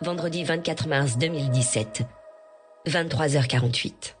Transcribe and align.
vendredi 0.00 0.44
24 0.44 0.86
mars 0.88 1.18
2017, 1.18 2.02
23h48. 2.86 4.14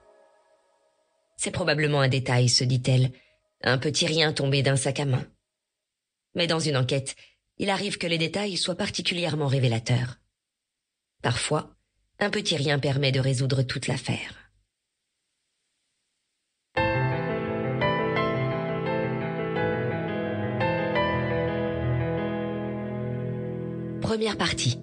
C'est 1.36 1.50
probablement 1.52 2.00
un 2.00 2.08
détail, 2.08 2.48
se 2.48 2.64
dit-elle, 2.64 3.12
un 3.62 3.78
petit 3.78 4.06
rien 4.06 4.32
tombé 4.32 4.62
d'un 4.62 4.76
sac 4.76 5.00
à 5.00 5.04
main. 5.04 5.24
Mais 6.34 6.46
dans 6.46 6.58
une 6.58 6.76
enquête, 6.76 7.14
il 7.58 7.70
arrive 7.70 7.98
que 7.98 8.06
les 8.06 8.18
détails 8.18 8.56
soient 8.56 8.74
particulièrement 8.74 9.46
révélateurs. 9.46 10.16
Parfois, 11.22 11.70
un 12.18 12.30
petit 12.30 12.56
rien 12.56 12.78
permet 12.78 13.12
de 13.12 13.20
résoudre 13.20 13.62
toute 13.62 13.86
l'affaire. 13.86 14.34
Première 24.00 24.38
partie. 24.38 24.80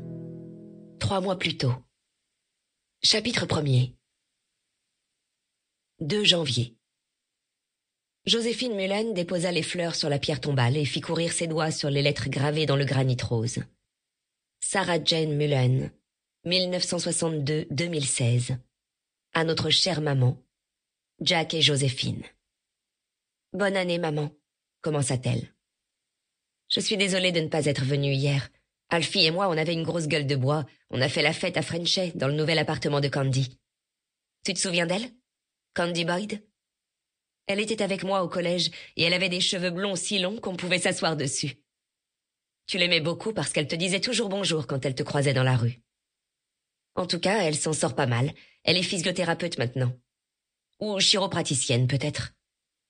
Trois 1.06 1.22
mois 1.22 1.38
plus 1.38 1.56
tôt. 1.56 1.76
Chapitre 3.04 3.46
premier. 3.46 3.96
2 6.00 6.24
janvier. 6.24 6.76
Joséphine 8.26 8.74
Mullen 8.74 9.14
déposa 9.14 9.52
les 9.52 9.62
fleurs 9.62 9.94
sur 9.94 10.10
la 10.10 10.18
pierre 10.18 10.42
tombale 10.42 10.78
et 10.78 10.86
fit 10.86 11.02
courir 11.02 11.32
ses 11.32 11.46
doigts 11.46 11.70
sur 11.70 11.92
les 11.92 12.02
lettres 12.02 12.30
gravées 12.30 12.66
dans 12.66 12.76
le 12.76 12.86
granit 12.86 13.18
rose. 13.22 13.60
Sarah 14.60 14.98
Jane 15.04 15.36
Mullen, 15.36 15.92
1962-2016. 16.48 18.58
À 19.34 19.44
notre 19.44 19.70
chère 19.70 20.02
maman, 20.02 20.42
Jack 21.22 21.54
et 21.54 21.62
Joséphine. 21.62 22.24
Bonne 23.54 23.78
année, 23.78 24.00
maman, 24.00 24.32
commença-t-elle. 24.82 25.54
Je 26.68 26.80
suis 26.80 26.98
désolée 26.98 27.32
de 27.32 27.42
ne 27.42 27.50
pas 27.50 27.68
être 27.68 27.86
venue 27.86 28.14
hier. 28.14 28.50
Alfie 28.90 29.26
et 29.26 29.32
moi, 29.32 29.50
on 29.50 29.58
avait 29.58 29.74
une 29.74 29.84
grosse 29.84 30.08
gueule 30.08 30.28
de 30.28 30.36
bois. 30.36 30.66
On 30.98 31.02
a 31.02 31.10
fait 31.10 31.22
la 31.22 31.34
fête 31.34 31.58
à 31.58 31.62
Frenchay, 31.62 32.14
dans 32.16 32.30
le 32.30 32.36
nouvel 32.36 32.58
appartement 32.58 33.02
de 33.02 33.10
Candy. 33.10 33.60
Tu 34.46 34.54
te 34.54 34.60
souviens 34.60 34.86
d'elle? 34.86 35.12
Candy 35.74 36.06
Boyd? 36.06 36.42
Elle 37.48 37.60
était 37.60 37.82
avec 37.82 38.06
moi 38.06 38.24
au 38.24 38.30
collège 38.30 38.72
et 38.96 39.04
elle 39.04 39.14
avait 39.14 39.28
des 39.28 39.42
cheveux 39.42 39.72
blonds 39.72 39.98
si 39.98 40.20
longs 40.20 40.40
qu'on 40.40 40.56
pouvait 40.56 40.80
s'asseoir 40.80 41.18
dessus. 41.18 41.58
Tu 42.66 42.78
l'aimais 42.78 43.02
beaucoup 43.02 43.34
parce 43.34 43.52
qu'elle 43.52 43.68
te 43.68 43.76
disait 43.76 44.00
toujours 44.00 44.30
bonjour 44.30 44.68
quand 44.68 44.86
elle 44.86 44.96
te 44.96 45.04
croisait 45.04 45.34
dans 45.34 45.44
la 45.44 45.58
rue. 45.58 45.82
En 46.96 47.06
tout 47.06 47.20
cas, 47.20 47.44
elle 47.44 47.58
s'en 47.58 47.74
sort 47.74 47.94
pas 47.94 48.08
mal. 48.08 48.34
Elle 48.64 48.78
est 48.78 48.82
physiothérapeute 48.82 49.58
maintenant. 49.58 49.92
Ou 50.80 50.98
chiropraticienne, 51.00 51.90
peut-être. 51.90 52.32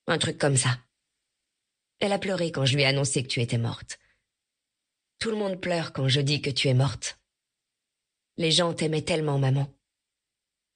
Un 0.06 0.20
truc 0.20 0.38
comme 0.38 0.58
ça. 0.58 0.78
Elle 2.00 2.14
a 2.14 2.20
pleuré 2.20 2.52
quand 2.52 2.66
je 2.66 2.76
lui 2.76 2.84
ai 2.84 2.86
annoncé 2.86 3.24
que 3.24 3.30
tu 3.30 3.42
étais 3.42 3.58
morte. 3.58 3.98
Tout 5.18 5.32
le 5.32 5.38
monde 5.38 5.60
pleure 5.60 5.92
quand 5.92 6.08
je 6.08 6.22
dis 6.22 6.44
que 6.44 6.52
tu 6.52 6.68
es 6.68 6.76
morte. 6.76 7.18
Les 8.38 8.52
gens 8.52 8.74
t'aimaient 8.74 9.02
tellement, 9.02 9.40
maman. 9.40 9.72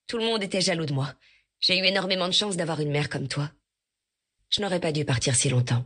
Tout 0.08 0.18
le 0.18 0.26
monde 0.26 0.42
était 0.44 0.62
jaloux 0.62 0.86
de 0.86 0.94
moi. 0.94 1.14
J'ai 1.60 1.78
eu 1.78 1.86
énormément 1.86 2.28
de 2.28 2.34
chance 2.34 2.56
d'avoir 2.56 2.80
une 2.80 2.92
mère 2.92 3.10
comme 3.10 3.28
toi. 3.28 3.52
Je 4.50 4.62
n'aurais 4.62 4.80
pas 4.80 4.92
dû 4.92 5.06
partir 5.06 5.36
si 5.36 5.50
longtemps. 5.50 5.86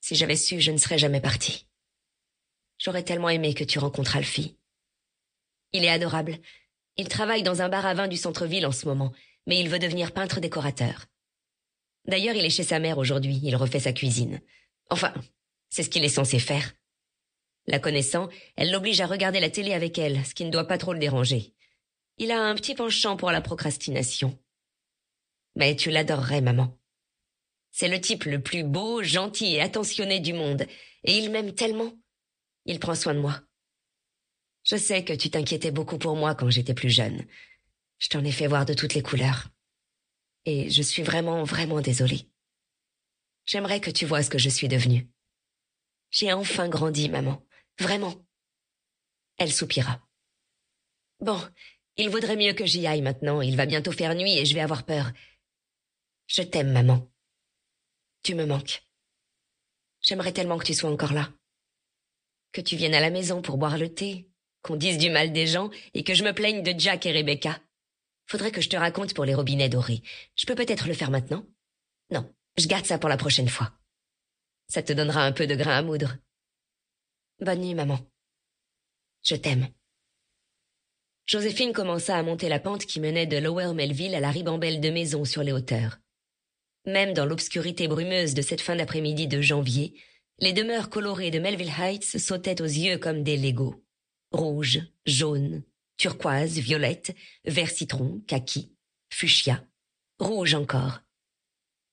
Si 0.00 0.14
j'avais 0.14 0.36
su, 0.36 0.60
je 0.60 0.72
ne 0.72 0.78
serais 0.78 0.98
jamais 0.98 1.20
partie. 1.20 1.66
J'aurais 2.78 3.02
tellement 3.02 3.28
aimé 3.28 3.54
que 3.54 3.64
tu 3.64 3.78
rencontres 3.78 4.16
Alfie. 4.16 4.56
Il 5.72 5.84
est 5.84 5.90
adorable. 5.90 6.38
Il 6.96 7.08
travaille 7.08 7.42
dans 7.42 7.60
un 7.60 7.68
bar 7.68 7.84
à 7.84 7.94
vin 7.94 8.08
du 8.08 8.16
centre-ville 8.16 8.66
en 8.66 8.72
ce 8.72 8.86
moment, 8.86 9.12
mais 9.46 9.60
il 9.60 9.68
veut 9.68 9.78
devenir 9.78 10.12
peintre 10.12 10.40
décorateur. 10.40 11.06
D'ailleurs, 12.06 12.34
il 12.34 12.44
est 12.44 12.50
chez 12.50 12.62
sa 12.62 12.78
mère 12.78 12.98
aujourd'hui, 12.98 13.40
il 13.42 13.56
refait 13.56 13.80
sa 13.80 13.92
cuisine. 13.92 14.40
Enfin, 14.90 15.12
c'est 15.68 15.82
ce 15.82 15.90
qu'il 15.90 16.04
est 16.04 16.08
censé 16.08 16.38
faire. 16.38 16.72
La 17.66 17.78
connaissant, 17.78 18.28
elle 18.56 18.70
l'oblige 18.70 19.00
à 19.00 19.06
regarder 19.06 19.40
la 19.40 19.50
télé 19.50 19.72
avec 19.72 19.98
elle, 19.98 20.24
ce 20.24 20.34
qui 20.34 20.44
ne 20.44 20.50
doit 20.50 20.66
pas 20.66 20.78
trop 20.78 20.92
le 20.92 20.98
déranger. 20.98 21.54
Il 22.18 22.30
a 22.30 22.42
un 22.42 22.54
petit 22.54 22.74
penchant 22.74 23.16
pour 23.16 23.30
la 23.30 23.40
procrastination. 23.40 24.38
Mais 25.56 25.74
tu 25.74 25.90
l'adorerais, 25.90 26.40
maman. 26.40 26.78
C'est 27.72 27.88
le 27.88 28.00
type 28.00 28.24
le 28.24 28.40
plus 28.40 28.62
beau, 28.62 29.02
gentil 29.02 29.54
et 29.54 29.60
attentionné 29.60 30.20
du 30.20 30.32
monde, 30.32 30.66
et 31.04 31.18
il 31.18 31.30
m'aime 31.30 31.54
tellement. 31.54 31.92
Il 32.64 32.80
prend 32.80 32.94
soin 32.94 33.14
de 33.14 33.20
moi. 33.20 33.42
Je 34.64 34.76
sais 34.76 35.04
que 35.04 35.12
tu 35.12 35.30
t'inquiétais 35.30 35.70
beaucoup 35.70 35.98
pour 35.98 36.16
moi 36.16 36.34
quand 36.34 36.50
j'étais 36.50 36.74
plus 36.74 36.90
jeune. 36.90 37.24
Je 37.98 38.08
t'en 38.08 38.24
ai 38.24 38.32
fait 38.32 38.46
voir 38.46 38.66
de 38.66 38.74
toutes 38.74 38.94
les 38.94 39.02
couleurs. 39.02 39.48
Et 40.44 40.70
je 40.70 40.82
suis 40.82 41.02
vraiment, 41.02 41.44
vraiment 41.44 41.80
désolée. 41.80 42.28
J'aimerais 43.44 43.80
que 43.80 43.90
tu 43.90 44.06
vois 44.06 44.22
ce 44.22 44.30
que 44.30 44.38
je 44.38 44.48
suis 44.48 44.68
devenue. 44.68 45.08
J'ai 46.10 46.32
enfin 46.32 46.68
grandi, 46.68 47.08
maman. 47.08 47.45
Vraiment. 47.78 48.14
Elle 49.38 49.52
soupira. 49.52 50.00
Bon, 51.20 51.40
il 51.96 52.10
vaudrait 52.10 52.36
mieux 52.36 52.52
que 52.52 52.66
j'y 52.66 52.86
aille 52.86 53.02
maintenant. 53.02 53.40
Il 53.40 53.56
va 53.56 53.66
bientôt 53.66 53.92
faire 53.92 54.14
nuit 54.14 54.38
et 54.38 54.46
je 54.46 54.54
vais 54.54 54.60
avoir 54.60 54.84
peur. 54.84 55.12
Je 56.26 56.42
t'aime, 56.42 56.72
maman. 56.72 57.10
Tu 58.22 58.34
me 58.34 58.46
manques. 58.46 58.82
J'aimerais 60.00 60.32
tellement 60.32 60.58
que 60.58 60.66
tu 60.66 60.74
sois 60.74 60.90
encore 60.90 61.12
là. 61.12 61.32
Que 62.52 62.60
tu 62.60 62.76
viennes 62.76 62.94
à 62.94 63.00
la 63.00 63.10
maison 63.10 63.42
pour 63.42 63.58
boire 63.58 63.78
le 63.78 63.92
thé, 63.92 64.28
qu'on 64.62 64.76
dise 64.76 64.98
du 64.98 65.10
mal 65.10 65.32
des 65.32 65.46
gens 65.46 65.70
et 65.94 66.04
que 66.04 66.14
je 66.14 66.24
me 66.24 66.32
plaigne 66.32 66.62
de 66.62 66.78
Jack 66.78 67.06
et 67.06 67.12
Rebecca. 67.12 67.60
Faudrait 68.26 68.52
que 68.52 68.60
je 68.60 68.68
te 68.68 68.76
raconte 68.76 69.14
pour 69.14 69.24
les 69.24 69.34
robinets 69.34 69.68
dorés. 69.68 70.02
Je 70.34 70.46
peux 70.46 70.54
peut-être 70.54 70.88
le 70.88 70.94
faire 70.94 71.10
maintenant? 71.10 71.46
Non, 72.10 72.34
je 72.56 72.66
garde 72.66 72.86
ça 72.86 72.98
pour 72.98 73.08
la 73.08 73.16
prochaine 73.16 73.48
fois. 73.48 73.72
Ça 74.68 74.82
te 74.82 74.92
donnera 74.92 75.24
un 75.24 75.32
peu 75.32 75.46
de 75.46 75.54
grain 75.54 75.76
à 75.76 75.82
moudre. 75.82 76.16
Bonne 77.38 77.60
nuit, 77.60 77.74
maman. 77.74 77.98
Je 79.22 79.36
t'aime. 79.36 79.68
Joséphine 81.26 81.74
commença 81.74 82.16
à 82.16 82.22
monter 82.22 82.48
la 82.48 82.58
pente 82.58 82.86
qui 82.86 82.98
menait 82.98 83.26
de 83.26 83.36
Lower 83.36 83.74
Melville 83.74 84.14
à 84.14 84.20
la 84.20 84.30
ribambelle 84.30 84.80
de 84.80 84.88
maisons 84.88 85.26
sur 85.26 85.42
les 85.42 85.52
hauteurs. 85.52 85.98
Même 86.86 87.12
dans 87.12 87.26
l'obscurité 87.26 87.88
brumeuse 87.88 88.32
de 88.32 88.40
cette 88.40 88.62
fin 88.62 88.76
d'après-midi 88.76 89.26
de 89.26 89.42
janvier, 89.42 90.00
les 90.38 90.54
demeures 90.54 90.88
colorées 90.88 91.30
de 91.30 91.38
Melville 91.38 91.72
Heights 91.78 92.18
sautaient 92.18 92.62
aux 92.62 92.64
yeux 92.64 92.96
comme 92.96 93.22
des 93.22 93.36
Legos. 93.36 93.84
Rouge, 94.32 94.80
jaune, 95.04 95.62
turquoise, 95.98 96.58
violette, 96.58 97.14
vert 97.44 97.70
citron, 97.70 98.22
kaki, 98.26 98.72
fuchsia, 99.10 99.62
rouge 100.18 100.54
encore. 100.54 101.00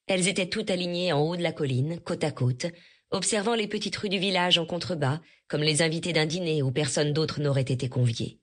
Elles 0.07 0.27
étaient 0.29 0.49
toutes 0.49 0.71
alignées 0.71 1.11
en 1.11 1.21
haut 1.21 1.35
de 1.35 1.43
la 1.43 1.53
colline, 1.53 1.99
côte 2.01 2.23
à 2.23 2.31
côte, 2.31 2.67
observant 3.13 3.55
les 3.55 3.67
petites 3.67 3.95
rues 3.95 4.09
du 4.09 4.19
village 4.19 4.57
en 4.57 4.65
contrebas, 4.65 5.21
comme 5.47 5.61
les 5.61 5.81
invités 5.81 6.13
d'un 6.13 6.25
dîner 6.25 6.63
où 6.63 6.71
personne 6.71 7.13
d'autre 7.13 7.39
n'aurait 7.39 7.61
été 7.61 7.87
convié. 7.87 8.39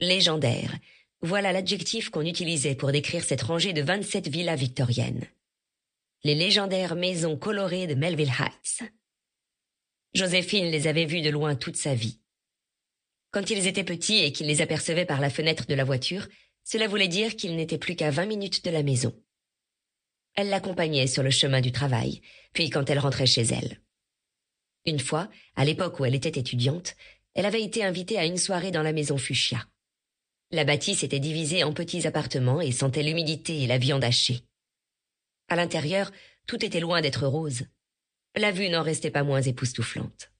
Légendaire, 0.00 0.76
voilà 1.20 1.52
l'adjectif 1.52 2.08
qu'on 2.08 2.24
utilisait 2.24 2.76
pour 2.76 2.92
décrire 2.92 3.24
cette 3.24 3.42
rangée 3.42 3.72
de 3.72 3.82
27 3.82 4.28
villas 4.28 4.56
victoriennes. 4.56 5.26
Les 6.22 6.36
légendaires 6.36 6.94
maisons 6.94 7.36
colorées 7.36 7.88
de 7.88 7.94
Melville 7.94 8.32
Heights. 8.38 8.90
Joséphine 10.14 10.70
les 10.70 10.86
avait 10.86 11.04
vues 11.04 11.20
de 11.20 11.30
loin 11.30 11.56
toute 11.56 11.76
sa 11.76 11.94
vie. 11.94 12.20
Quand 13.32 13.50
ils 13.50 13.66
étaient 13.66 13.84
petits 13.84 14.18
et 14.18 14.32
qu'il 14.32 14.46
les 14.46 14.62
apercevait 14.62 15.04
par 15.04 15.20
la 15.20 15.30
fenêtre 15.30 15.66
de 15.66 15.74
la 15.74 15.84
voiture, 15.84 16.28
cela 16.64 16.86
voulait 16.86 17.08
dire 17.08 17.34
qu'ils 17.34 17.56
n'étaient 17.56 17.78
plus 17.78 17.96
qu'à 17.96 18.10
vingt 18.10 18.26
minutes 18.26 18.64
de 18.64 18.70
la 18.70 18.82
maison. 18.82 19.12
Elle 20.38 20.50
l'accompagnait 20.50 21.08
sur 21.08 21.24
le 21.24 21.30
chemin 21.30 21.60
du 21.60 21.72
travail, 21.72 22.20
puis 22.52 22.70
quand 22.70 22.88
elle 22.88 23.00
rentrait 23.00 23.26
chez 23.26 23.42
elle. 23.42 23.80
Une 24.86 25.00
fois, 25.00 25.28
à 25.56 25.64
l'époque 25.64 25.98
où 25.98 26.04
elle 26.04 26.14
était 26.14 26.38
étudiante, 26.38 26.94
elle 27.34 27.44
avait 27.44 27.64
été 27.64 27.82
invitée 27.82 28.20
à 28.20 28.24
une 28.24 28.36
soirée 28.36 28.70
dans 28.70 28.84
la 28.84 28.92
maison 28.92 29.18
Fuchsia. 29.18 29.66
La 30.52 30.62
bâtisse 30.62 31.02
était 31.02 31.18
divisée 31.18 31.64
en 31.64 31.72
petits 31.72 32.06
appartements 32.06 32.60
et 32.60 32.70
sentait 32.70 33.02
l'humidité 33.02 33.64
et 33.64 33.66
la 33.66 33.78
viande 33.78 34.04
hachée. 34.04 34.44
À 35.48 35.56
l'intérieur, 35.56 36.12
tout 36.46 36.64
était 36.64 36.78
loin 36.78 37.00
d'être 37.00 37.26
rose. 37.26 37.64
La 38.36 38.52
vue 38.52 38.68
n'en 38.68 38.84
restait 38.84 39.10
pas 39.10 39.24
moins 39.24 39.42
époustouflante. 39.42 40.30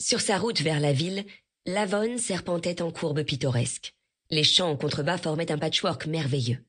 Sur 0.00 0.22
sa 0.22 0.38
route 0.38 0.62
vers 0.62 0.80
la 0.80 0.94
ville, 0.94 1.26
l'Avon 1.66 2.16
serpentait 2.16 2.80
en 2.80 2.90
courbes 2.90 3.22
pittoresques. 3.22 3.94
Les 4.30 4.44
champs 4.44 4.70
en 4.70 4.78
contrebas 4.78 5.18
formaient 5.18 5.52
un 5.52 5.58
patchwork 5.58 6.06
merveilleux. 6.06 6.64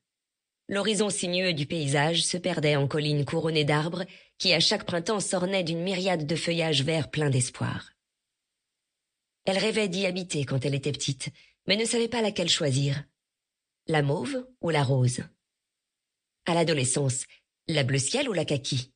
L'horizon 0.70 1.10
sinueux 1.10 1.52
du 1.52 1.66
paysage 1.66 2.22
se 2.22 2.36
perdait 2.36 2.76
en 2.76 2.86
collines 2.86 3.24
couronnées 3.24 3.64
d'arbres 3.64 4.04
qui 4.38 4.52
à 4.52 4.60
chaque 4.60 4.84
printemps 4.84 5.18
s'ornaient 5.18 5.64
d'une 5.64 5.82
myriade 5.82 6.28
de 6.28 6.36
feuillages 6.36 6.84
verts 6.84 7.10
pleins 7.10 7.28
d'espoir. 7.28 7.90
Elle 9.46 9.58
rêvait 9.58 9.88
d'y 9.88 10.06
habiter 10.06 10.44
quand 10.44 10.64
elle 10.64 10.76
était 10.76 10.92
petite, 10.92 11.30
mais 11.66 11.76
ne 11.76 11.84
savait 11.84 12.06
pas 12.06 12.22
laquelle 12.22 12.48
choisir. 12.48 13.02
La 13.88 14.02
mauve 14.02 14.46
ou 14.60 14.70
la 14.70 14.84
rose? 14.84 15.24
À 16.46 16.54
l'adolescence, 16.54 17.24
la 17.66 17.82
bleu 17.82 17.98
ciel 17.98 18.28
ou 18.28 18.32
la 18.32 18.44
kaki? 18.44 18.92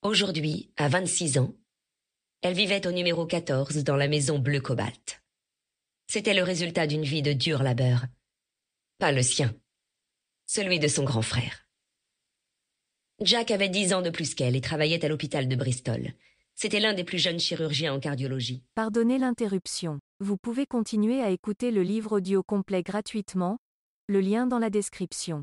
Aujourd'hui, 0.00 0.72
à 0.78 0.88
26 0.88 1.36
ans, 1.36 1.54
elle 2.40 2.54
vivait 2.54 2.86
au 2.86 2.92
numéro 2.92 3.26
14 3.26 3.84
dans 3.84 3.96
la 3.96 4.08
maison 4.08 4.38
bleu 4.38 4.62
cobalt. 4.62 5.22
C'était 6.06 6.32
le 6.32 6.42
résultat 6.42 6.86
d'une 6.86 7.04
vie 7.04 7.22
de 7.22 7.34
dur 7.34 7.62
labeur. 7.62 8.06
Pas 8.98 9.12
le 9.12 9.22
sien 9.22 9.54
celui 10.46 10.78
de 10.78 10.88
son 10.88 11.04
grand 11.04 11.22
frère. 11.22 11.66
Jack 13.20 13.50
avait 13.50 13.68
dix 13.68 13.92
ans 13.92 14.02
de 14.02 14.10
plus 14.10 14.34
qu'elle 14.34 14.56
et 14.56 14.60
travaillait 14.60 15.04
à 15.04 15.08
l'hôpital 15.08 15.48
de 15.48 15.56
Bristol. 15.56 16.12
C'était 16.54 16.80
l'un 16.80 16.94
des 16.94 17.04
plus 17.04 17.18
jeunes 17.18 17.40
chirurgiens 17.40 17.94
en 17.94 18.00
cardiologie. 18.00 18.62
Pardonnez 18.74 19.18
l'interruption. 19.18 19.98
Vous 20.20 20.36
pouvez 20.36 20.66
continuer 20.66 21.20
à 21.20 21.30
écouter 21.30 21.70
le 21.70 21.82
livre 21.82 22.16
audio 22.16 22.42
complet 22.42 22.82
gratuitement, 22.82 23.58
le 24.08 24.20
lien 24.20 24.46
dans 24.46 24.58
la 24.58 24.70
description. 24.70 25.42